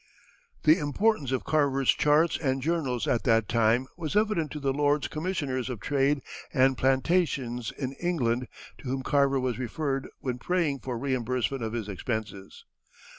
]The 0.63 0.79
importance 0.79 1.31
of 1.31 1.43
Carver's 1.43 1.91
charts 1.91 2.35
and 2.35 2.59
journals 2.63 3.07
at 3.07 3.21
that 3.25 3.47
time 3.47 3.85
was 3.95 4.15
evident 4.15 4.49
to 4.53 4.59
the 4.59 4.73
Lords 4.73 5.07
Commissioners 5.07 5.69
of 5.69 5.79
Trade 5.79 6.23
and 6.51 6.75
Plantations 6.75 7.71
in 7.77 7.93
England 8.01 8.47
to 8.79 8.85
whom 8.89 9.03
Carver 9.03 9.39
was 9.39 9.59
referred 9.59 10.09
when 10.19 10.39
praying 10.39 10.79
for 10.79 10.97
reimbursement 10.97 11.61
of 11.63 11.73
his 11.73 11.87
expenses. 11.87 12.65